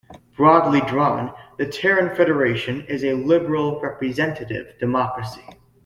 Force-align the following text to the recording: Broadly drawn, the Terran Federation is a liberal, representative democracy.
Broadly 0.35 0.81
drawn, 0.87 1.31
the 1.59 1.67
Terran 1.67 2.15
Federation 2.15 2.83
is 2.87 3.03
a 3.03 3.13
liberal, 3.13 3.79
representative 3.81 4.73
democracy. 4.79 5.45